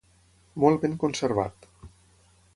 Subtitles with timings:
[0.63, 1.71] Molt ben conservat.